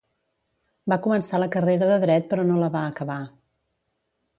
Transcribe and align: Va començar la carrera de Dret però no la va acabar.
Va 0.93 0.97
començar 1.07 1.41
la 1.43 1.49
carrera 1.57 1.91
de 1.93 2.01
Dret 2.07 2.27
però 2.33 2.49
no 2.49 2.59
la 2.67 2.75
va 2.79 2.87
acabar. 2.95 3.21